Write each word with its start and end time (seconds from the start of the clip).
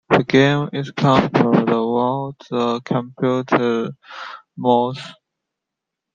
The 0.09 0.23
game 0.23 0.69
is 0.73 0.89
controlled 0.89 1.67
via 1.69 2.31
the 2.49 2.81
computer's 2.83 3.91
mouse. 4.57 4.99